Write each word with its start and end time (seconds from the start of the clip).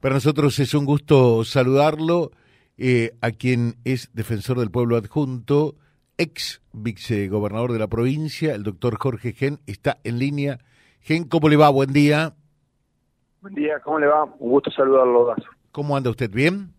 Para 0.00 0.14
nosotros 0.14 0.58
es 0.60 0.74
un 0.74 0.84
gusto 0.84 1.42
saludarlo, 1.44 2.30
eh, 2.76 3.16
a 3.20 3.32
quien 3.32 3.74
es 3.84 4.10
defensor 4.14 4.60
del 4.60 4.70
pueblo 4.70 4.96
adjunto, 4.96 5.74
ex 6.16 6.62
vicegobernador 6.72 7.72
de 7.72 7.80
la 7.80 7.88
provincia, 7.88 8.54
el 8.54 8.62
doctor 8.62 8.96
Jorge 8.96 9.32
Gen, 9.32 9.58
está 9.66 9.98
en 10.04 10.20
línea. 10.20 10.60
Gen, 11.00 11.24
¿cómo 11.24 11.48
le 11.48 11.56
va? 11.56 11.68
Buen 11.70 11.92
día. 11.92 12.34
Buen 13.40 13.54
día, 13.54 13.80
¿cómo 13.80 13.98
le 13.98 14.06
va? 14.06 14.22
Un 14.24 14.50
gusto 14.50 14.70
saludarlo. 14.70 15.34
¿Cómo 15.72 15.96
anda 15.96 16.10
usted? 16.10 16.30
¿Bien? 16.30 16.72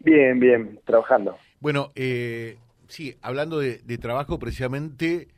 Bien, 0.00 0.38
bien, 0.38 0.78
trabajando. 0.84 1.36
Bueno, 1.60 1.92
eh, 1.94 2.58
sí, 2.88 3.16
hablando 3.22 3.60
de, 3.60 3.78
trabajo, 3.98 4.38
precisamente 4.38 5.28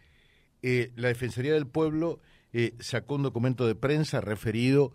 eh, 0.63 0.91
la 0.97 1.09
Defensoría 1.09 1.53
del 1.53 1.67
Pueblo 1.69 2.19
eh, 2.53 2.75
sacó 2.81 3.15
un 3.15 3.23
documento 3.23 3.69
de 3.69 3.77
prensa 3.77 4.21
referido 4.21 4.93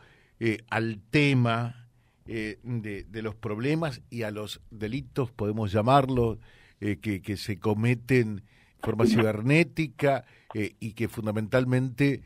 al 0.70 1.02
tema 1.10 1.89
eh, 2.32 2.60
de, 2.62 3.22
los 3.24 3.34
problemas 3.34 4.04
y 4.12 4.22
a 4.22 4.30
los 4.30 4.62
delitos, 4.70 5.32
podemos 5.32 5.72
llamarlo, 5.72 6.38
eh, 6.80 6.98
que, 6.98 7.24
que, 7.24 7.38
se 7.38 7.58
cometen 7.58 8.36
de 8.36 8.44
forma 8.84 9.08
cibernética 9.08 10.26
eh, 10.54 10.76
y 10.80 10.94
que 10.94 11.08
fundamentalmente 11.08 12.22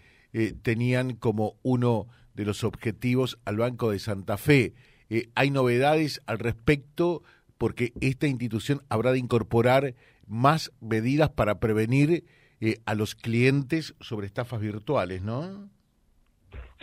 tenían 0.62 1.14
como 1.16 1.55
uno 1.62 2.08
de 2.34 2.44
los 2.44 2.66
objetivos 2.66 3.40
al 3.45 3.58
Banco 3.58 3.92
de 3.92 4.00
Santa 4.00 4.36
Fe. 4.38 4.73
hay 5.36 5.52
novedades 5.52 6.22
al 6.26 6.40
respecto 6.40 7.22
porque 7.59 7.94
esta 8.02 8.28
institución 8.28 8.81
habrá 8.90 9.12
de 9.12 9.20
incorporar 9.20 9.94
más 10.28 10.73
medidas 10.81 11.30
para 11.30 11.59
prevenir 11.59 12.26
a 12.86 12.95
los 12.95 13.14
clientes 13.14 13.94
sobre 14.02 14.26
estafas 14.26 14.59
virtuales, 14.59 15.22
¿no? 15.22 15.70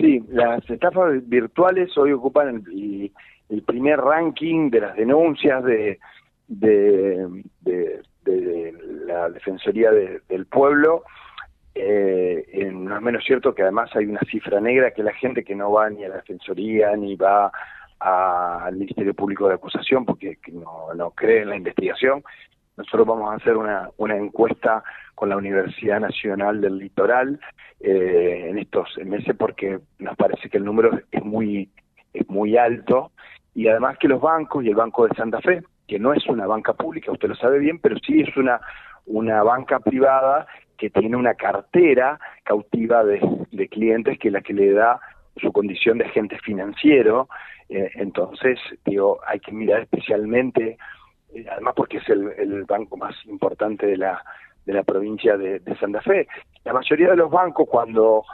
Sí, 0.00 0.24
las 0.28 0.68
estafas 0.70 1.28
virtuales 1.28 1.96
hoy 1.98 2.12
ocupan 2.12 2.64
el, 2.66 3.62
primer 3.66 3.98
ranking 4.00 4.70
de 4.70 4.80
las 4.80 4.96
denuncias 4.96 5.62
de, 5.64 5.98
de, 6.48 7.28
la 9.06 9.28
Defensoría 9.28 9.90
del 9.90 10.46
Pueblo. 10.46 11.04
Eh, 11.74 12.70
no 12.72 12.96
es 12.96 13.02
menos 13.02 13.24
cierto 13.24 13.54
que 13.54 13.62
además 13.62 13.90
hay 13.94 14.06
una 14.06 14.20
cifra 14.30 14.60
negra 14.60 14.92
que 14.92 15.02
la 15.02 15.12
gente 15.12 15.44
que 15.44 15.54
no 15.54 15.70
va 15.72 15.90
ni 15.90 16.04
a 16.04 16.08
la 16.08 16.16
Defensoría 16.16 16.96
ni 16.96 17.16
va 17.16 17.52
al 17.98 18.76
Ministerio 18.76 19.12
Público 19.12 19.48
de 19.48 19.54
Acusación 19.54 20.06
porque 20.06 20.38
no 20.94 21.10
cree 21.10 21.42
en 21.42 21.50
la 21.50 21.56
investigación. 21.56 22.22
Nosotros 22.76 23.06
vamos 23.06 23.30
a 23.30 23.36
hacer 23.36 23.56
una, 23.56 23.90
una 23.98 24.16
encuesta 24.16 24.82
con 25.14 25.28
la 25.28 25.36
Universidad 25.36 26.00
Nacional 26.00 26.60
del 26.60 26.78
Litoral 26.78 27.38
eh, 27.80 28.46
en 28.48 28.58
estos 28.58 28.96
meses 29.04 29.36
porque 29.36 29.80
nos 29.98 30.16
parece 30.16 30.48
que 30.48 30.58
el 30.58 30.64
número 30.64 30.98
es 31.10 31.24
muy 31.24 31.70
es 32.12 32.28
muy 32.28 32.56
alto 32.56 33.12
y 33.54 33.68
además 33.68 33.98
que 33.98 34.08
los 34.08 34.20
bancos 34.20 34.64
y 34.64 34.68
el 34.68 34.74
Banco 34.74 35.06
de 35.06 35.14
Santa 35.14 35.40
Fe, 35.40 35.62
que 35.86 35.98
no 35.98 36.12
es 36.12 36.26
una 36.26 36.46
banca 36.46 36.72
pública, 36.72 37.12
usted 37.12 37.28
lo 37.28 37.36
sabe 37.36 37.58
bien, 37.58 37.78
pero 37.78 37.96
sí 38.04 38.20
es 38.20 38.36
una 38.36 38.60
una 39.06 39.42
banca 39.42 39.80
privada 39.80 40.46
que 40.76 40.90
tiene 40.90 41.16
una 41.16 41.34
cartera 41.34 42.18
cautiva 42.42 43.04
de, 43.04 43.20
clientes 43.68 44.18
que 44.18 44.28
es 44.28 44.32
la 44.32 44.40
que 44.40 44.54
le 44.54 44.72
da 44.72 44.98
su 45.36 45.52
condición 45.52 45.98
de 45.98 46.06
agente 46.06 46.38
financiero. 46.38 47.28
Eh, 47.68 47.90
entonces, 47.94 48.58
digo, 48.84 49.20
hay 49.26 49.40
que 49.40 49.52
mirar 49.52 49.82
especialmente, 49.82 50.78
eh, 51.34 51.46
además 51.50 51.74
porque 51.76 51.98
es 51.98 52.08
el, 52.08 52.32
el 52.38 52.64
banco 52.64 52.96
más 52.96 53.14
importante 53.26 53.86
de 53.86 53.96
la 53.96 54.22
de 54.66 54.72
la 54.72 54.82
provincia 54.82 55.36
de, 55.36 55.60
Santa 55.78 56.00
Fe. 56.00 56.28
La 56.64 56.72
mayoría 56.72 57.10
de 57.10 57.16
los 57.16 57.30
bancos, 57.30 57.68
cuando 57.68 58.24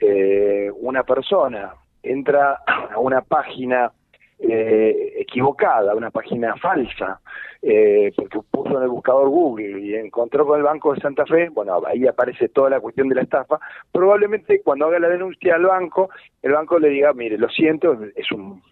eh, 0.00 0.70
una 0.80 1.02
persona 1.02 1.74
entra 2.02 2.60
a 2.66 2.98
una 2.98 3.22
página 3.22 3.92
eh, 4.38 5.14
equivocada, 5.16 5.94
una 5.94 6.10
página 6.10 6.56
falsa, 6.56 7.20
eh, 7.60 8.12
porque 8.16 8.38
puso 8.50 8.76
en 8.76 8.84
el 8.84 8.88
buscador 8.88 9.28
Google 9.28 9.80
y 9.80 9.94
encontró 9.94 10.46
con 10.46 10.58
el 10.58 10.64
Banco 10.64 10.94
de 10.94 11.00
Santa 11.00 11.26
Fe, 11.26 11.48
bueno, 11.48 11.80
ahí 11.86 12.06
aparece 12.06 12.48
toda 12.48 12.70
la 12.70 12.80
cuestión 12.80 13.08
de 13.08 13.16
la 13.16 13.22
estafa, 13.22 13.58
probablemente 13.90 14.62
cuando 14.62 14.86
haga 14.86 15.00
la 15.00 15.08
denuncia 15.08 15.56
al 15.56 15.64
banco, 15.64 16.10
el 16.42 16.52
banco 16.52 16.78
le 16.78 16.88
diga, 16.90 17.12
mire, 17.14 17.36
lo 17.36 17.48
siento, 17.48 17.98
es 18.14 18.30
un 18.30 18.62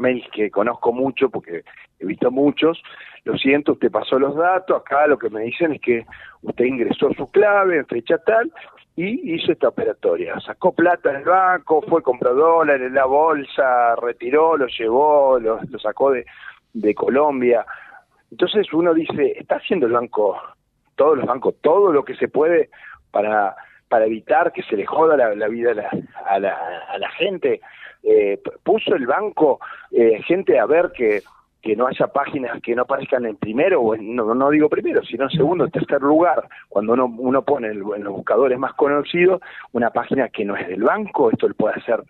mail 0.00 0.24
que 0.32 0.50
conozco 0.50 0.92
mucho 0.92 1.30
porque 1.30 1.62
he 1.98 2.06
visto 2.06 2.30
muchos, 2.30 2.82
lo 3.24 3.36
siento, 3.36 3.72
usted 3.72 3.90
pasó 3.90 4.18
los 4.18 4.34
datos, 4.34 4.80
acá 4.80 5.06
lo 5.06 5.18
que 5.18 5.30
me 5.30 5.42
dicen 5.42 5.72
es 5.72 5.80
que 5.80 6.06
usted 6.42 6.64
ingresó 6.64 7.12
su 7.12 7.30
clave 7.30 7.76
en 7.76 7.86
fecha 7.86 8.18
tal 8.18 8.50
y 8.96 9.34
hizo 9.34 9.52
esta 9.52 9.68
operatoria, 9.68 10.40
sacó 10.40 10.72
plata 10.72 11.12
del 11.12 11.24
banco, 11.24 11.82
fue 11.82 12.02
compró 12.02 12.34
dólares 12.34 12.88
en 12.88 12.94
la 12.94 13.04
bolsa, 13.04 13.94
retiró, 13.96 14.56
lo 14.56 14.66
llevó, 14.66 15.38
lo, 15.38 15.60
sacó 15.78 16.10
de, 16.10 16.26
de 16.72 16.94
Colombia. 16.94 17.64
Entonces 18.30 18.72
uno 18.72 18.94
dice, 18.94 19.34
¿está 19.38 19.56
haciendo 19.56 19.86
el 19.86 19.92
banco, 19.92 20.40
todos 20.96 21.18
los 21.18 21.26
bancos, 21.26 21.54
todo 21.60 21.92
lo 21.92 22.04
que 22.04 22.16
se 22.16 22.28
puede 22.28 22.70
para 23.10 23.54
para 23.90 24.06
evitar 24.06 24.52
que 24.52 24.62
se 24.62 24.76
le 24.76 24.86
joda 24.86 25.16
la, 25.16 25.48
vida 25.48 25.72
a 25.72 25.74
la, 25.74 25.90
a 26.26 26.38
la, 26.38 26.56
a 26.88 26.98
la 26.98 27.10
gente. 27.10 27.60
Eh, 28.02 28.40
puso 28.62 28.94
el 28.94 29.06
banco 29.06 29.60
eh, 29.90 30.22
gente 30.22 30.58
a 30.58 30.64
ver 30.64 30.92
que 30.92 31.22
que 31.62 31.76
no 31.76 31.86
haya 31.86 32.06
páginas 32.06 32.60
que 32.62 32.74
no 32.74 32.82
aparezcan 32.82 33.26
en 33.26 33.36
primero, 33.36 33.82
o 33.82 33.94
en, 33.94 34.16
no, 34.16 34.34
no 34.34 34.50
digo 34.50 34.68
primero, 34.68 35.02
sino 35.04 35.24
en 35.24 35.30
segundo, 35.30 35.68
tercer 35.68 36.00
lugar, 36.00 36.48
cuando 36.68 36.94
uno, 36.94 37.04
uno 37.18 37.42
pone 37.42 37.68
en 37.68 37.80
los 37.80 38.14
buscadores 38.14 38.58
más 38.58 38.74
conocidos 38.74 39.42
una 39.72 39.90
página 39.90 40.30
que 40.30 40.44
no 40.44 40.56
es 40.56 40.68
del 40.68 40.82
banco, 40.82 41.30
esto 41.30 41.48
lo 41.48 41.54
puede 41.54 41.74
hacer, 41.74 42.02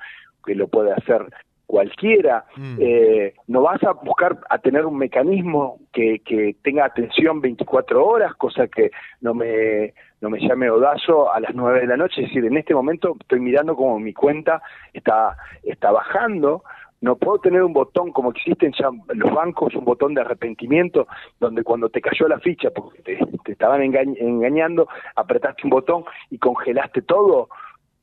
que 0.45 0.55
lo 0.55 0.69
puede 0.69 0.93
hacer 0.93 1.27
cualquiera, 1.71 2.45
mm. 2.57 2.79
eh, 2.81 3.35
no 3.47 3.63
vas 3.63 3.81
a 3.85 3.93
buscar 3.93 4.41
a 4.51 4.59
tener 4.59 4.85
un 4.85 4.99
mecanismo 4.99 5.79
que, 5.93 6.19
que 6.25 6.57
tenga 6.65 6.85
atención 6.85 7.41
24 7.41 8.05
horas, 8.05 8.35
cosa 8.35 8.67
que 8.67 8.91
no 9.21 9.35
me, 9.35 9.95
no 10.21 10.31
me 10.31 10.41
llame 10.41 10.69
odazo 10.69 11.33
a 11.33 11.39
las 11.39 11.55
9 11.55 11.83
de 11.83 11.87
la 11.87 11.97
noche, 11.97 12.23
es 12.23 12.27
decir, 12.27 12.45
en 12.45 12.57
este 12.57 12.75
momento 12.75 13.17
estoy 13.21 13.39
mirando 13.39 13.77
como 13.77 14.01
mi 14.01 14.13
cuenta 14.13 14.61
está, 14.93 15.37
está 15.63 15.93
bajando, 15.93 16.65
no 17.03 17.15
puedo 17.15 17.39
tener 17.39 17.63
un 17.63 17.73
botón 17.73 18.11
como 18.11 18.33
existen 18.33 18.73
ya 18.77 18.89
en 18.89 19.19
los 19.21 19.33
bancos, 19.33 19.73
un 19.77 19.85
botón 19.85 20.13
de 20.15 20.23
arrepentimiento, 20.23 21.07
donde 21.39 21.63
cuando 21.63 21.89
te 21.89 22.01
cayó 22.01 22.27
la 22.27 22.41
ficha 22.41 22.71
porque 22.71 23.01
te, 23.03 23.53
estaban 23.53 23.81
engañando, 23.81 24.89
apretaste 25.15 25.63
un 25.63 25.71
botón 25.71 26.03
y 26.31 26.39
congelaste 26.39 27.03
todo, 27.03 27.49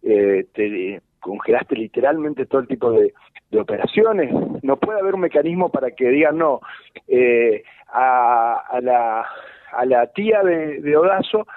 eh, 0.04 0.46
te 0.54 1.02
congelaste 1.28 1.76
literalmente 1.76 2.46
todo 2.46 2.62
el 2.62 2.68
tipo 2.68 2.92
de, 2.92 3.14
operaciones. 3.58 4.34
No 4.62 4.78
puede 4.78 5.00
haber 5.00 5.16
un 5.16 5.22
mecanismo 5.22 5.70
para 5.70 5.92
que 5.92 6.10
digan 6.10 6.38
no 6.38 6.60
eh, 7.08 7.64
a, 7.94 8.80
la, 8.82 9.26
a 9.72 9.86
la 9.86 10.08
tía 10.08 10.44
de, 10.44 10.82
de 10.82 10.98
Odazo 10.98 11.48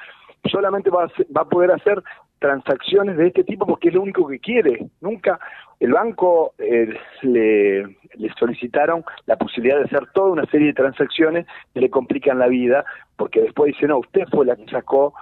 solamente 0.45 0.89
va 0.89 1.07
va 1.37 1.43
a 1.43 1.49
poder 1.49 1.73
hacer 1.73 2.03
transacciones 2.41 3.17
de 3.19 3.29
este 3.29 3.45
tipo 3.45 3.67
porque 3.67 3.89
es 3.89 3.95
lo 3.95 4.03
único 4.03 4.27
que 4.27 4.41
quiere. 4.41 4.87
Nunca 5.01 5.39
el 5.79 5.93
banco 5.93 6.55
eh, 6.59 6.89
le, 7.23 7.97
solicitaron 8.39 9.05
la 9.27 9.37
posibilidad 9.37 9.79
de 9.79 9.85
hacer 9.85 10.09
toda 10.13 10.33
una 10.33 10.47
serie 10.47 10.69
de 10.69 10.73
transacciones 10.73 11.47
que 11.73 11.81
le 11.81 11.91
complican 11.91 12.39
la 12.39 12.49
vida 12.49 12.85
porque 13.17 13.43
después 13.43 13.75
dice, 13.75 13.87
no, 13.87 13.99
usted 13.99 14.25
fue 14.31 14.47
la 14.47 14.57
que 14.57 14.67
sacó. 14.67 15.15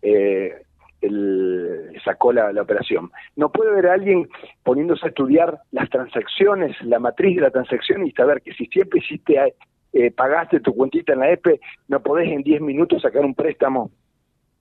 Eh, 0.00 0.62
el, 1.02 2.00
sacó 2.04 2.32
la, 2.32 2.52
la, 2.52 2.62
operación. 2.62 3.10
No 3.36 3.50
puede 3.50 3.70
haber 3.70 3.86
alguien 3.86 4.28
poniéndose 4.62 5.06
a 5.06 5.08
estudiar 5.08 5.58
las 5.72 5.90
transacciones, 5.90 6.80
la 6.82 6.98
matriz 6.98 7.36
de 7.36 7.42
la 7.42 7.50
transacción 7.50 8.06
y 8.06 8.12
saber 8.12 8.40
que 8.42 8.52
si 8.54 8.66
siempre 8.66 9.00
hiciste, 9.00 9.54
eh, 9.92 10.10
pagaste 10.10 10.60
tu 10.60 10.74
cuentita 10.74 11.12
en 11.12 11.20
la 11.20 11.30
EPE, 11.30 11.60
no 11.88 12.00
podés 12.02 12.30
en 12.30 12.42
10 12.42 12.62
minutos 12.62 13.02
sacar 13.02 13.24
un 13.24 13.34
préstamo 13.34 13.90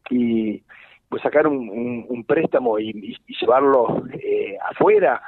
y, 0.10 0.62
pues 1.08 1.22
sacar 1.22 1.48
un, 1.48 2.26
préstamo 2.28 2.80
y, 2.80 3.18
llevarlo 3.40 4.04
eh, 4.14 4.58
afuera. 4.70 5.22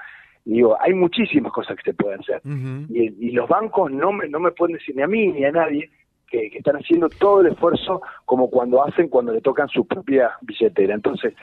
Digo, 0.45 0.75
hay 0.81 0.93
muchísimas 0.93 1.53
cosas 1.53 1.77
que 1.77 1.91
se 1.91 1.93
pueden 1.93 2.19
hacer. 2.19 2.41
y, 2.89 3.31
los 3.31 3.47
bancos 3.47 3.91
no 3.91 4.11
me, 4.11 4.27
no 4.27 4.39
me 4.39 4.51
pueden 4.51 4.77
decir 4.77 4.95
ni 4.95 5.03
a 5.03 5.07
mí 5.07 5.27
ni 5.27 5.45
a 5.45 5.51
nadie 5.51 5.89
que, 6.29 6.47
están 6.47 6.75
haciendo 6.75 7.09
todo 7.09 7.41
el 7.41 7.47
esfuerzo 7.47 8.01
como 8.25 8.49
cuando 8.49 8.83
hacen 8.83 9.09
cuando 9.09 9.33
le 9.33 9.41
tocan 9.41 9.67
su 9.69 9.85
propia 9.85 10.31
billetera. 10.41 10.93
Entonces, 10.93 11.33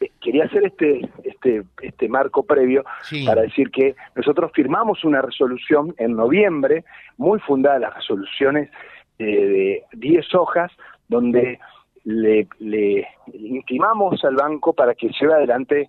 eh, 0.00 0.10
quería 0.20 0.44
hacer 0.44 0.64
este 0.66 1.08
este 1.24 1.64
este 1.82 2.08
marco 2.08 2.44
previo 2.44 2.84
para 3.24 3.42
decir 3.42 3.70
que 3.70 3.96
nosotros 4.14 4.52
firmamos 4.54 5.04
una 5.04 5.22
resolución 5.22 5.94
en 5.98 6.16
noviembre 6.16 6.84
muy 7.16 7.38
fundada 7.40 7.78
las 7.78 7.94
resoluciones 7.94 8.70
de 9.18 9.82
10 9.92 10.34
hojas 10.34 10.70
donde 11.08 11.58
le, 12.04 12.46
le 12.58 13.08
intimamos 13.32 14.22
al 14.24 14.36
banco 14.36 14.74
para 14.74 14.94
que 14.94 15.10
lleve 15.18 15.34
adelante 15.34 15.88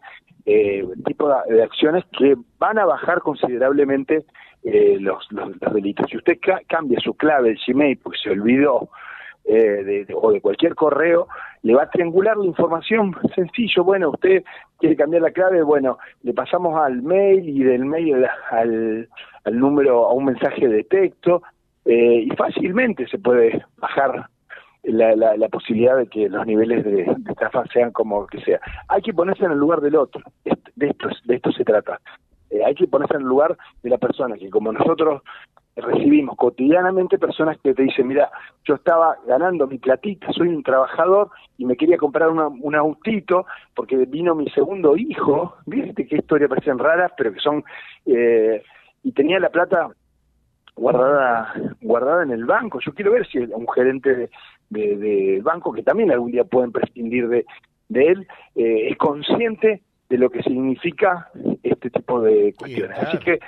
eh, 0.50 0.88
tipo 1.06 1.30
de, 1.50 1.62
acciones 1.62 2.06
que 2.18 2.38
van 2.58 2.80
a 2.80 2.86
bajar 2.86 3.20
considerablemente 3.20 4.24
eh, 4.70 4.98
los, 5.00 5.26
los, 5.32 5.74
delitos. 5.74 6.10
Si 6.10 6.18
usted 6.18 6.38
cambia 6.68 7.00
su 7.00 7.14
clave 7.14 7.50
del 7.50 7.60
Gmail 7.66 7.98
porque 8.00 8.20
se 8.22 8.32
olvidó 8.32 8.90
eh, 9.46 10.06
de, 10.06 10.08
o 10.14 10.32
de 10.32 10.42
cualquier 10.42 10.76
correo, 10.76 11.30
le 11.64 11.74
va 11.74 11.84
a 11.84 11.90
triangular 11.90 12.36
la 12.36 12.46
información 12.46 13.16
sencillo. 13.34 13.86
Bueno, 13.86 14.10
usted 14.10 14.44
quiere 14.78 14.98
cambiar 14.98 15.22
la 15.22 15.32
clave, 15.32 15.64
bueno, 15.64 15.98
le 16.24 16.34
pasamos 16.34 16.78
al 16.78 17.02
mail 17.02 17.48
y 17.48 17.64
del 17.64 17.86
mail 17.86 18.26
al, 18.52 19.08
al 19.46 19.58
número, 19.58 20.06
a 20.06 20.14
un 20.14 20.26
mensaje 20.26 20.68
de 20.68 20.84
texto, 20.84 21.44
eh, 21.86 22.26
y 22.26 22.30
fácilmente 22.36 23.08
se 23.08 23.20
puede 23.20 23.64
bajar 23.78 24.28
la, 24.84 25.16
la, 25.16 25.50
posibilidad 25.50 25.96
de 25.96 26.08
que 26.08 26.28
los 26.28 26.46
niveles 26.46 26.84
de, 26.84 27.04
estafa 27.30 27.64
sean 27.72 27.92
como 27.92 28.28
que 28.28 28.42
sea. 28.42 28.60
Hay 28.90 29.02
que 29.02 29.14
ponerse 29.14 29.46
en 29.46 29.52
el 29.52 29.58
lugar 29.60 29.80
del 29.80 29.96
otro, 29.96 30.22
de 30.44 30.88
esto, 30.88 31.08
de 31.24 31.36
esto 31.36 31.52
se 31.54 31.64
trata. 31.64 32.02
Eh, 32.50 32.64
hay 32.66 32.76
que 32.76 32.88
ponerse 32.88 33.16
en 33.16 33.22
el 33.22 33.28
lugar 33.28 33.58
de 33.84 33.90
la 33.90 33.98
persona, 33.98 34.38
que 34.38 34.50
como 34.50 34.72
nosotros 34.72 35.22
recibimos 35.78 36.36
cotidianamente 36.36 37.20
personas 37.20 37.58
que 37.60 37.74
te 37.74 37.84
dicen, 37.84 38.08
mira, 38.08 38.32
yo 38.64 38.76
estaba 38.76 39.16
ganando 39.28 39.68
mi 39.68 39.78
platita, 39.78 40.32
soy 40.34 40.50
un 40.50 40.64
trabajador 40.64 41.30
y 41.58 41.66
me 41.66 41.78
quería 41.78 41.98
comprar 41.98 42.30
un 42.30 42.76
autito 42.76 43.46
porque 43.76 43.96
vino 44.06 44.34
mi 44.34 44.50
segundo 44.50 44.98
hijo, 44.98 45.56
viste 45.66 46.08
qué 46.08 46.18
historia 46.18 46.48
parecen 46.48 46.80
raras, 46.80 47.12
pero 47.16 47.32
que 47.32 47.40
son, 47.40 47.64
eh, 48.06 48.64
y 49.04 49.12
tenía 49.12 49.40
la 49.40 49.50
plata 49.50 49.90
guardada 50.76 51.54
guardada 51.82 52.24
en 52.24 52.32
el 52.32 52.46
banco. 52.46 52.80
Yo 52.80 52.94
quiero 52.94 53.12
ver 53.12 53.28
si 53.28 53.40
un 53.40 53.68
gerente 53.70 54.16
de, 54.16 54.30
de, 54.70 55.42
banco, 55.44 55.74
que 55.74 55.84
también 55.84 56.12
algún 56.12 56.32
día 56.32 56.44
pueden 56.44 56.72
prescindir 56.72 57.28
de, 57.28 57.46
de 57.90 58.08
él, 58.08 58.28
eh, 58.56 58.90
es 58.90 58.98
consciente 58.98 59.82
de 60.10 60.18
lo 60.18 60.30
que 60.30 60.42
significa 60.42 61.30
este 61.64 61.90
tipo 61.90 62.22
de 62.22 62.54
cuestiones. 62.58 62.98
Así 63.00 63.18
que 63.20 63.40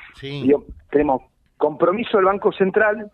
tenemos 0.90 1.24
compromiso 1.58 2.18
del 2.18 2.26
Banco 2.26 2.52
Central 2.52 3.12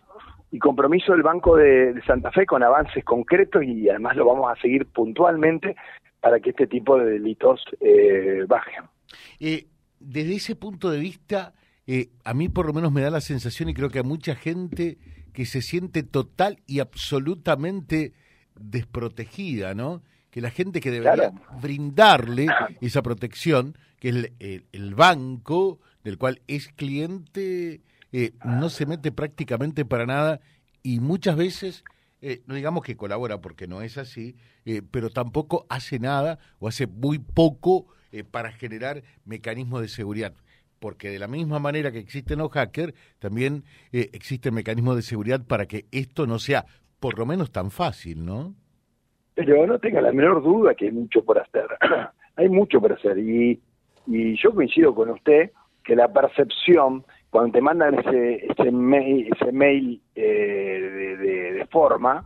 y 0.52 0.60
compromiso 0.60 1.12
del 1.12 1.24
Banco 1.24 1.58
de, 1.58 2.02
Santa 2.06 2.32
Fe 2.32 2.46
con 2.46 2.64
avances 2.64 3.04
concretos 3.04 3.64
y 3.64 3.90
además 3.90 4.16
lo 4.16 4.26
vamos 4.26 4.52
a 4.52 4.62
seguir 4.62 4.86
puntualmente 4.88 5.76
para 6.22 6.40
que 6.40 6.52
este 6.52 6.68
tipo 6.68 6.98
de 6.98 7.06
delitos 7.06 7.62
eh, 7.82 8.46
bajen. 8.48 8.86
Eh, 9.40 9.68
desde 10.00 10.36
ese 10.36 10.56
punto 10.56 10.90
de 10.90 11.00
vista, 11.00 11.54
eh, 11.88 12.10
a 12.24 12.34
mí 12.34 12.50
por 12.50 12.66
lo 12.66 12.74
menos 12.74 12.92
me 12.92 13.02
da 13.02 13.10
la 13.10 13.22
sensación 13.22 13.70
y 13.70 13.74
creo 13.74 13.90
que 13.90 14.00
a 14.00 14.04
mucha 14.04 14.36
gente 14.36 14.98
que 15.34 15.46
se 15.46 15.62
siente 15.62 16.04
total 16.04 16.60
y 16.66 16.80
absolutamente 16.80 18.14
desprotegida, 18.56 19.74
¿no? 19.74 20.02
Que 20.36 20.42
la 20.42 20.50
gente 20.50 20.82
que 20.82 20.92
debería 20.92 21.32
brindarle 21.62 22.48
esa 22.82 23.02
protección, 23.02 23.78
que 24.02 24.10
es 24.10 24.66
el, 24.74 24.94
banco 24.94 25.80
del 26.04 26.18
cual 26.18 26.42
es 26.48 26.68
cliente, 26.68 27.80
eh, 28.12 28.34
no 28.44 28.68
se 28.70 28.86
mete 28.86 29.14
prácticamente 29.14 29.86
para 29.86 30.06
nada 30.06 30.42
y 30.84 31.00
muchas 31.00 31.38
veces, 31.38 31.86
eh, 32.22 32.42
no 32.48 32.56
digamos 32.56 32.84
que 32.84 32.98
colabora 32.98 33.40
porque 33.40 33.66
no 33.66 33.82
es 33.82 33.98
así, 33.98 34.36
pero 34.92 35.10
tampoco 35.10 35.66
hace 35.70 36.00
nada 36.00 36.38
o 36.60 36.68
hace 36.68 36.86
muy 36.86 37.18
poco 37.18 37.88
para 38.30 38.52
generar 38.52 39.04
mecanismos 39.24 39.80
de 39.84 39.88
seguridad 39.88 40.34
porque 40.80 41.10
de 41.10 41.18
la 41.18 41.30
misma 41.30 41.60
manera 41.60 41.94
que 41.94 42.00
existen 42.00 42.40
los 42.40 42.52
hackers, 42.52 42.94
también 43.20 43.64
eh, 43.94 44.10
existe 44.12 44.50
el 44.50 44.56
mecanismo 44.56 44.96
de 44.96 45.02
seguridad 45.02 45.42
para 45.46 45.66
que 45.66 45.86
esto 45.92 46.28
no 46.28 46.40
sea 46.40 46.66
por 47.00 47.18
lo 47.18 47.26
menos 47.26 47.52
tan 47.52 47.72
fácil, 47.72 48.26
¿no? 48.26 48.54
Pero 49.36 49.68
no 49.68 49.80
tenga 49.80 50.02
la 50.02 50.12
menor 50.12 50.42
duda 50.42 50.74
que 50.74 50.86
hay 50.86 50.92
mucho 50.92 51.24
por 51.24 51.38
hacer. 51.40 51.68
hay 52.36 52.50
mucho 52.50 52.82
por 52.82 52.94
hacer 52.94 53.18
y, 53.20 53.60
y 54.08 54.36
yo 54.38 54.54
coincido 54.54 54.96
con 54.96 55.10
usted 55.10 55.52
que 55.84 55.96
la 55.96 56.12
percepción 56.12 57.04
cuando 57.30 57.52
te 57.52 57.62
mandan 57.62 58.00
ese 58.00 58.48
ese 58.50 58.72
mail, 58.72 59.30
ese 59.34 59.52
mail 59.52 60.02
eh, 60.16 61.18
de, 61.54 61.66
forma 61.70 62.24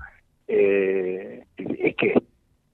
eh, 0.47 1.45
es 1.57 1.95
que 1.95 2.21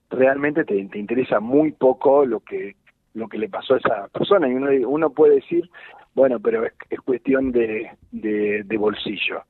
realmente 0.10 0.66
te, 0.66 0.86
te 0.86 1.00
interesa 1.00 1.40
muy 1.40 1.72
poco 1.72 2.26
lo 2.26 2.42
que 2.42 2.76
lo 3.16 3.28
que 3.30 3.38
le 3.38 3.50
pasó 3.50 3.74
a 3.76 3.78
esa 3.78 4.08
persona. 4.10 4.48
Y 4.48 4.54
uno, 4.54 4.70
uno 4.90 5.10
puede 5.10 5.36
decir, 5.36 5.70
bueno, 6.14 6.40
pero 6.40 6.66
es, 6.66 7.00
cuestión 7.02 7.52
de, 7.52 7.90
de, 8.12 8.78
bolsillo. 8.78 9.44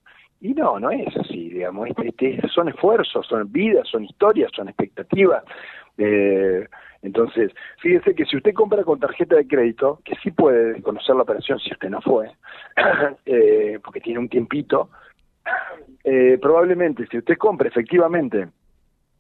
Y 0.45 0.53
no, 0.53 0.79
no 0.79 0.91
es 0.91 1.17
así, 1.17 1.49
digamos. 1.49 1.89
Este, 1.89 2.07
este, 2.07 2.47
son 2.49 2.69
esfuerzos, 2.69 3.25
son 3.25 3.51
vidas, 3.51 3.87
son 3.87 4.03
historias, 4.03 4.51
son 4.55 4.69
expectativas. 4.69 5.43
Eh, 5.97 6.67
entonces, 7.01 7.51
fíjese 7.79 8.13
que 8.13 8.25
si 8.25 8.37
usted 8.37 8.53
compra 8.53 8.83
con 8.83 8.99
tarjeta 8.99 9.37
de 9.37 9.47
crédito, 9.47 10.01
que 10.05 10.13
sí 10.21 10.29
puede 10.29 10.73
desconocer 10.73 11.15
la 11.15 11.23
operación 11.23 11.57
si 11.57 11.71
usted 11.71 11.89
no 11.89 11.99
fue, 11.99 12.29
eh, 13.25 13.79
porque 13.83 14.01
tiene 14.01 14.19
un 14.19 14.29
tiempito, 14.29 14.91
eh, 16.03 16.37
probablemente 16.39 17.07
si 17.07 17.17
usted 17.17 17.37
compra 17.37 17.67
efectivamente 17.67 18.47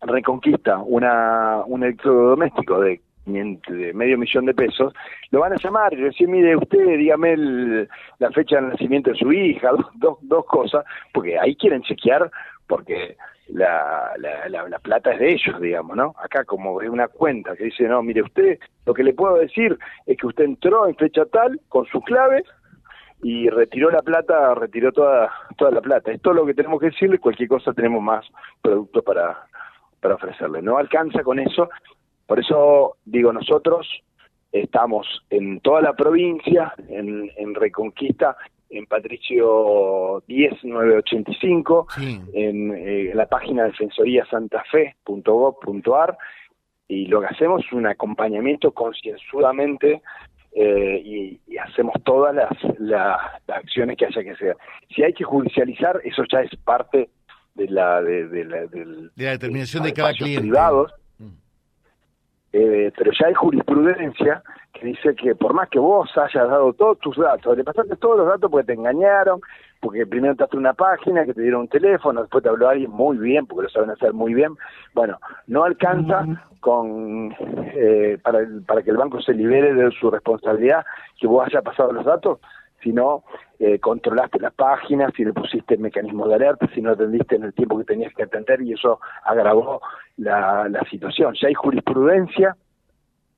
Reconquista 0.01 0.77
una, 0.77 1.63
un 1.65 1.83
electrodoméstico 1.83 2.79
de 2.81 3.01
de 3.25 3.93
medio 3.93 4.17
millón 4.17 4.45
de 4.45 4.53
pesos, 4.53 4.93
lo 5.31 5.39
van 5.39 5.53
a 5.53 5.57
llamar 5.57 5.93
y 5.93 6.01
decir, 6.01 6.27
mire 6.27 6.55
usted, 6.55 6.97
dígame 6.97 7.87
la 8.19 8.31
fecha 8.31 8.57
de 8.57 8.67
nacimiento 8.67 9.11
de 9.11 9.17
su 9.17 9.31
hija, 9.31 9.71
dos, 9.95 10.17
dos, 10.21 10.45
cosas, 10.45 10.85
porque 11.13 11.37
ahí 11.39 11.55
quieren 11.55 11.81
chequear 11.81 12.29
porque 12.67 13.15
la, 13.49 14.11
la, 14.17 14.67
la, 14.67 14.79
plata 14.79 15.13
es 15.13 15.19
de 15.19 15.31
ellos, 15.33 15.61
digamos, 15.61 15.95
¿no? 15.95 16.15
Acá 16.23 16.43
como 16.45 16.81
es 16.81 16.89
una 16.89 17.07
cuenta 17.07 17.55
que 17.55 17.65
dice, 17.65 17.87
no, 17.87 18.01
mire 18.01 18.23
usted, 18.23 18.59
lo 18.85 18.93
que 18.93 19.03
le 19.03 19.13
puedo 19.13 19.35
decir 19.35 19.77
es 20.05 20.17
que 20.17 20.27
usted 20.27 20.45
entró 20.45 20.87
en 20.87 20.95
fecha 20.95 21.25
tal 21.25 21.59
con 21.69 21.85
su 21.85 22.01
clave 22.01 22.43
y 23.21 23.49
retiró 23.49 23.89
la 23.91 24.01
plata, 24.01 24.53
retiró 24.55 24.91
toda, 24.91 25.31
toda 25.57 25.71
la 25.71 25.81
plata. 25.81 26.11
Es 26.11 26.21
todo 26.21 26.33
lo 26.33 26.45
que 26.45 26.53
tenemos 26.53 26.79
que 26.79 26.87
decirle, 26.87 27.19
cualquier 27.19 27.49
cosa 27.49 27.73
tenemos 27.73 28.01
más 28.01 28.25
productos 28.61 29.03
para, 29.03 29.45
para 30.01 30.15
ofrecerle. 30.15 30.61
No 30.61 30.77
alcanza 30.77 31.23
con 31.23 31.39
eso 31.39 31.69
por 32.25 32.39
eso 32.39 32.95
digo, 33.05 33.31
nosotros 33.33 33.87
estamos 34.51 35.05
en 35.29 35.59
toda 35.59 35.81
la 35.81 35.93
provincia, 35.93 36.73
en, 36.87 37.29
Reconquista, 37.55 38.37
en 38.69 38.85
Patricio 38.85 40.23
10985, 40.27 41.87
en, 42.33 42.73
eh, 42.73 43.11
en 43.11 43.17
la 43.17 43.27
página 43.27 43.65
defensoriasantafe.gov.ar 43.65 46.17
y 46.87 47.07
lo 47.07 47.21
que 47.21 47.27
hacemos 47.27 47.65
es 47.65 47.73
un 47.73 47.87
acompañamiento 47.87 48.71
concienzudamente 48.71 50.01
eh, 50.51 51.01
y, 51.03 51.41
hacemos 51.57 51.95
todas 52.03 52.35
las, 52.35 52.51
las, 52.79 53.17
acciones 53.47 53.97
que 53.97 54.05
haya 54.05 54.23
que 54.23 54.31
hacer. 54.31 54.57
Si 54.93 55.03
hay 55.03 55.13
que 55.13 55.23
judicializar, 55.23 55.99
eso 56.03 56.23
ya 56.31 56.41
es 56.41 56.55
parte 56.57 57.09
de 57.55 57.69
la, 57.69 58.01
de, 58.01 58.45
la, 58.45 59.31
determinación 59.31 59.83
de, 59.83 59.93
cada 59.93 60.13
cliente. 60.13 60.41
Privados, 60.41 60.93
eh, 62.57 62.89
pero 62.95 63.11
ya 63.11 63.27
hay 63.27 63.33
jurisprudencia 63.33 64.41
que 64.71 64.85
dice 64.87 65.13
que 65.13 65.35
por 65.35 65.53
más 65.53 65.67
que 65.67 65.77
vos 65.77 66.09
hayas 66.17 66.49
dado 66.49 66.71
todos 66.71 66.97
tus 66.99 67.17
datos, 67.17 67.57
le 67.57 67.65
pasaste 67.65 67.97
todos 67.97 68.19
los 68.19 68.27
datos 68.27 68.49
porque 68.49 68.67
te 68.67 68.73
engañaron, 68.73 69.41
porque 69.81 70.05
primero 70.05 70.31
entraste 70.31 70.55
una 70.55 70.73
página, 70.73 71.25
que 71.25 71.33
te 71.33 71.41
dieron 71.41 71.61
un 71.61 71.67
teléfono, 71.67 72.21
después 72.21 72.41
te 72.43 72.49
habló 72.49 72.69
alguien 72.69 72.91
muy 72.91 73.17
bien, 73.17 73.45
porque 73.45 73.63
lo 73.63 73.69
saben 73.69 73.89
hacer 73.89 74.13
muy 74.13 74.33
bien, 74.33 74.53
bueno, 74.93 75.19
no 75.47 75.65
alcanza 75.65 76.25
con 76.61 77.35
eh, 77.73 78.17
para, 78.23 78.39
para 78.65 78.83
que 78.83 78.91
el 78.91 78.97
banco 78.97 79.19
se 79.19 79.33
libere 79.33 79.73
de 79.73 79.91
su 79.91 80.09
responsabilidad 80.09 80.85
que 81.19 81.27
vos 81.27 81.45
hayas 81.45 81.61
pasado 81.61 81.91
los 81.91 82.05
datos, 82.05 82.39
si 82.85 82.93
no 82.93 83.23
eh, 83.57 83.79
controlaste 83.79 84.39
las 84.39 84.53
páginas, 84.53 85.11
si 85.17 85.25
le 85.25 85.33
pusiste 85.33 85.73
el 85.73 85.79
mecanismo 85.79 86.27
de 86.27 86.35
alerta, 86.35 86.69
si 86.75 86.81
no 86.81 86.91
atendiste 86.91 87.35
en 87.35 87.43
el 87.43 87.53
tiempo 87.53 87.79
que 87.79 87.83
tenías 87.83 88.13
que 88.13 88.23
atender 88.23 88.61
y 88.61 88.73
eso 88.73 88.99
agravó 89.23 89.81
la, 90.17 90.69
la 90.69 90.81
situación. 90.83 91.33
Ya 91.41 91.47
hay 91.47 91.55
jurisprudencia, 91.55 92.55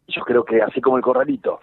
yo 0.10 0.22
creo 0.24 0.44
que 0.44 0.62
así 0.62 0.82
como 0.82 0.98
el 0.98 1.04
corralito, 1.04 1.62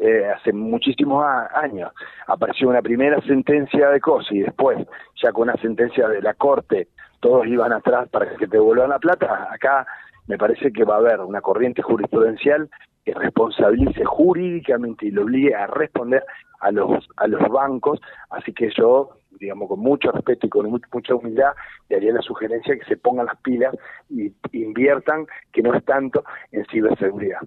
eh, 0.00 0.28
hace 0.28 0.52
muchísimos 0.52 1.24
años 1.54 1.92
apareció 2.28 2.68
una 2.68 2.82
primera 2.82 3.20
sentencia 3.22 3.90
de 3.90 4.00
cosa 4.00 4.32
y 4.32 4.40
después 4.40 4.78
ya 5.20 5.32
con 5.32 5.48
una 5.48 5.56
sentencia 5.56 6.08
de 6.08 6.22
la 6.22 6.34
corte 6.34 6.88
todos 7.18 7.46
iban 7.46 7.72
atrás 7.72 8.08
para 8.10 8.28
que 8.30 8.46
te 8.46 8.58
devuelvan 8.58 8.90
la 8.90 8.98
plata, 8.98 9.48
acá 9.50 9.86
me 10.26 10.38
parece 10.38 10.72
que 10.72 10.84
va 10.84 10.96
a 10.96 10.98
haber 10.98 11.20
una 11.20 11.40
corriente 11.40 11.82
jurisprudencial 11.82 12.68
que 13.04 13.12
responsabilice 13.12 14.04
jurídicamente 14.04 15.06
y 15.06 15.10
lo 15.10 15.22
obligue 15.22 15.54
a 15.54 15.66
responder 15.66 16.24
a 16.60 16.70
los 16.70 17.06
a 17.16 17.26
los 17.26 17.48
bancos. 17.50 18.00
Así 18.30 18.52
que 18.52 18.70
yo 18.76 19.10
digamos 19.38 19.68
con 19.68 19.80
mucho 19.80 20.10
respeto 20.10 20.46
y 20.46 20.50
con 20.50 20.70
mucha 20.70 21.14
humildad 21.14 21.52
le 21.88 21.96
haría 21.96 22.12
la 22.12 22.22
sugerencia 22.22 22.76
que 22.78 22.84
se 22.86 22.96
pongan 22.96 23.26
las 23.26 23.36
pilas 23.38 23.74
y 24.08 24.32
inviertan 24.52 25.26
que 25.52 25.62
no 25.62 25.74
es 25.74 25.84
tanto 25.84 26.24
en 26.52 26.64
ciberseguridad. 26.66 27.40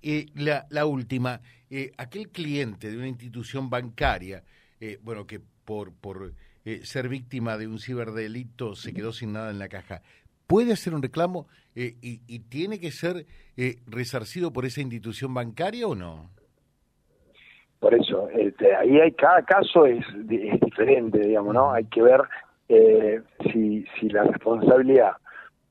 Y 0.00 0.32
la, 0.42 0.66
la 0.70 0.86
última 0.86 1.40
eh, 1.68 1.92
aquel 1.98 2.30
cliente 2.30 2.90
de 2.90 2.96
una 2.96 3.08
institución 3.08 3.68
bancaria 3.68 4.42
eh, 4.80 4.98
bueno 5.02 5.26
que 5.26 5.40
por 5.64 5.92
por 5.92 6.32
eh, 6.64 6.80
ser 6.84 7.08
víctima 7.08 7.58
de 7.58 7.66
un 7.66 7.78
ciberdelito 7.78 8.74
se 8.74 8.94
quedó 8.94 9.12
sin 9.12 9.32
nada 9.32 9.50
en 9.50 9.58
la 9.58 9.68
caja 9.68 10.02
puede 10.48 10.72
hacer 10.72 10.94
un 10.94 11.02
reclamo 11.02 11.46
eh, 11.76 11.94
y, 12.00 12.38
tiene 12.48 12.80
que 12.80 12.90
ser 12.90 13.26
eh, 13.56 13.76
resarcido 13.86 14.52
por 14.52 14.64
esa 14.64 14.80
institución 14.80 15.32
bancaria 15.32 15.86
o 15.86 15.94
no? 15.94 16.30
Por 17.78 17.94
eso, 17.94 18.28
este, 18.30 18.74
ahí 18.74 18.98
hay 18.98 19.12
cada 19.12 19.42
caso 19.42 19.86
es, 19.86 20.04
diferente, 20.26 21.20
digamos, 21.20 21.54
¿no? 21.54 21.72
Hay 21.72 21.84
que 21.84 22.02
ver 22.02 22.22
eh, 22.68 23.20
si, 23.52 23.84
si 24.00 24.08
la 24.08 24.24
responsabilidad 24.24 25.12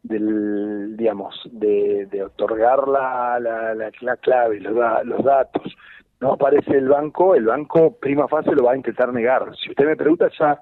del, 0.04 0.96
digamos, 0.96 1.36
de, 1.52 2.24
otorgar 2.24 2.88
la, 2.88 3.40
la, 3.42 3.74
la, 3.74 4.18
clave, 4.18 4.62
los 4.62 5.26
datos 5.26 5.76
no 6.22 6.34
aparece 6.34 6.78
el 6.78 6.88
banco, 6.88 7.36
el 7.36 7.46
banco 7.46 7.98
prima 8.00 8.28
fase 8.28 8.52
lo 8.52 8.64
va 8.64 8.72
a 8.72 8.78
intentar 8.78 9.12
negar. 9.12 9.52
Si 9.58 9.70
usted 9.70 9.86
me 9.86 9.98
pregunta, 9.98 10.30
ya, 10.40 10.62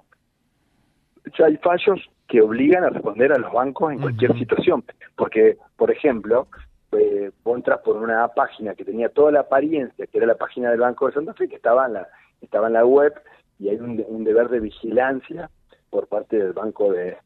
ya 1.38 1.46
hay 1.46 1.58
fallos 1.58 2.00
que 2.27 2.41
obligan 2.41 2.84
a 2.84 2.89
responder 2.89 3.32
a 3.34 3.38
los 3.38 3.51
bancos 3.51 3.94
en 3.94 4.00
cualquier 4.00 4.38
situación. 4.38 4.84
Porque, 5.15 5.58
por 5.75 5.91
ejemplo, 5.91 6.48
eh, 6.91 7.32
vos 7.44 7.58
entras 7.58 7.79
por 7.82 7.98
una 7.98 8.27
página 8.29 8.74
que 8.75 8.86
tenía 8.86 9.10
toda 9.10 9.32
la 9.32 9.41
apariencia, 9.41 10.08
que 10.08 10.17
era 10.17 10.27
la 10.27 10.38
página 10.38 10.72
del 10.72 10.79
Banco 10.79 11.08
de 11.08 11.13
Santa 11.13 11.34
Fe, 11.34 11.48
que 11.48 11.55
estaba 11.55 11.86
en 11.86 11.94
la, 11.94 12.08
estaba 12.41 12.67
en 12.67 12.74
la 12.74 12.86
web, 12.86 13.13
y 13.60 13.70
hay 13.70 13.77
un, 13.77 14.24
deber 14.24 14.50
de 14.50 14.60
vigilancia 14.60 15.50
por 15.89 16.08
parte 16.08 16.38
del 16.38 16.53
Banco 16.53 16.91
de, 16.91 17.17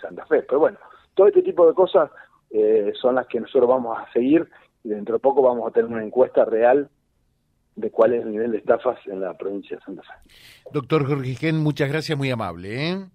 Santa 0.00 0.24
Fe. 0.26 0.42
Pero 0.42 0.60
bueno, 0.60 0.78
todo 1.14 1.28
este 1.28 1.42
tipo 1.42 1.66
de 1.66 1.74
cosas 1.74 2.10
eh, 2.50 2.92
son 3.00 3.16
las 3.16 3.26
que 3.26 3.40
nosotros 3.40 3.68
vamos 3.68 3.98
a 3.98 4.10
seguir 4.12 4.48
y 4.84 4.88
dentro 4.90 5.14
de 5.16 5.20
poco 5.20 5.42
vamos 5.42 5.68
a 5.68 5.72
tener 5.72 5.90
una 5.90 6.02
encuesta 6.02 6.44
real 6.44 6.88
de 7.76 7.90
cuál 7.90 8.14
es 8.14 8.22
el 8.22 8.32
nivel 8.32 8.52
de 8.52 8.58
estafas 8.58 8.98
en 9.06 9.20
la 9.20 9.36
provincia 9.36 9.76
de 9.76 9.82
Santa 9.82 10.02
Fe. 10.02 10.30
Doctor 10.72 11.06
Jorge 11.06 11.34
Gen, 11.34 11.58
muchas 11.62 11.88
gracias, 11.88 12.16
muy 12.16 12.30
amable. 12.30 12.90
¿eh? 12.90 13.06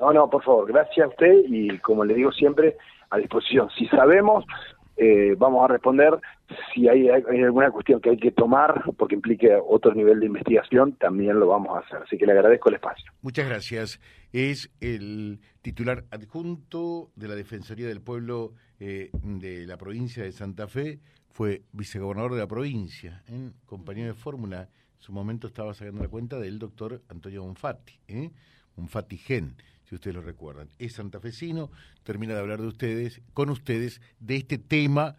No, 0.00 0.12
no, 0.12 0.30
por 0.30 0.42
favor, 0.42 0.66
gracias 0.68 1.06
a 1.06 1.08
usted 1.08 1.44
y 1.46 1.78
como 1.78 2.04
le 2.04 2.14
digo 2.14 2.32
siempre, 2.32 2.76
a 3.10 3.18
disposición. 3.18 3.68
Si 3.76 3.86
sabemos, 3.88 4.44
eh, 4.96 5.34
vamos 5.38 5.64
a 5.64 5.68
responder. 5.68 6.18
Si 6.74 6.88
hay, 6.88 7.08
alguna 7.08 7.70
cuestión 7.70 8.00
que 8.00 8.10
hay 8.10 8.16
que 8.16 8.32
tomar 8.32 8.82
porque 8.96 9.14
implique 9.14 9.48
otro 9.54 9.94
nivel 9.94 10.20
de 10.20 10.26
investigación, 10.26 10.94
también 10.94 11.38
lo 11.38 11.46
vamos 11.46 11.76
a 11.76 11.80
hacer. 11.80 12.02
Así 12.04 12.18
que 12.18 12.26
le 12.26 12.32
agradezco 12.32 12.68
el 12.68 12.76
espacio. 12.76 13.12
Muchas 13.22 13.48
gracias. 13.48 14.00
Es 14.32 14.70
el 14.80 15.40
titular 15.62 16.04
adjunto 16.10 17.10
de 17.14 17.28
la 17.28 17.34
Defensoría 17.34 17.86
del 17.86 18.00
Pueblo 18.00 18.54
eh, 18.80 19.10
de 19.22 19.66
la 19.66 19.76
provincia 19.76 20.22
de 20.22 20.32
Santa 20.32 20.66
Fe, 20.68 21.00
fue 21.30 21.62
vicegobernador 21.72 22.34
de 22.34 22.40
la 22.40 22.46
provincia, 22.48 23.22
en 23.28 23.54
compañero 23.66 24.08
de 24.08 24.14
fórmula. 24.14 24.62
En 24.62 25.00
su 25.00 25.12
momento 25.12 25.46
estaba 25.46 25.74
sacando 25.74 26.02
la 26.02 26.08
cuenta 26.08 26.38
del 26.38 26.58
doctor 26.58 27.02
Antonio 27.08 27.42
Bonfatti, 27.42 28.00
¿eh? 28.08 28.30
Bonfatti 28.76 29.16
Gen, 29.16 29.54
si 29.88 29.94
ustedes 29.94 30.16
lo 30.16 30.22
recuerdan. 30.22 30.68
Es 30.78 30.94
santafesino, 30.94 31.70
termina 32.02 32.34
de 32.34 32.40
hablar 32.40 32.60
de 32.60 32.66
ustedes, 32.66 33.22
con 33.32 33.48
ustedes, 33.48 34.00
de 34.20 34.36
este 34.36 34.58
tema 34.58 35.16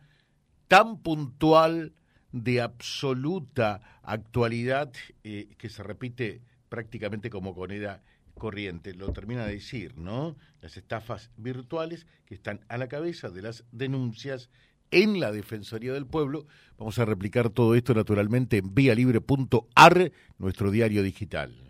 tan 0.67 0.99
puntual, 1.01 1.93
de 2.31 2.61
absoluta 2.61 3.81
actualidad, 4.03 4.93
eh, 5.23 5.49
que 5.57 5.69
se 5.69 5.81
repite 5.81 6.41
prácticamente 6.69 7.31
como 7.31 7.55
con 7.55 7.71
era 7.71 8.03
corriente, 8.35 8.93
lo 8.93 9.11
termina 9.11 9.45
de 9.47 9.53
decir, 9.53 9.97
¿no? 9.97 10.35
Las 10.61 10.77
estafas 10.77 11.31
virtuales 11.37 12.05
que 12.25 12.35
están 12.35 12.59
a 12.69 12.77
la 12.77 12.87
cabeza 12.87 13.29
de 13.31 13.41
las 13.41 13.65
denuncias 13.71 14.51
en 14.91 15.19
la 15.19 15.31
Defensoría 15.31 15.91
del 15.93 16.05
Pueblo. 16.05 16.45
Vamos 16.77 16.99
a 16.99 17.05
replicar 17.05 17.49
todo 17.49 17.73
esto 17.73 17.95
naturalmente 17.95 18.57
en 18.57 18.75
vialibre.ar, 18.75 20.11
nuestro 20.37 20.69
diario 20.69 21.01
digital 21.01 21.69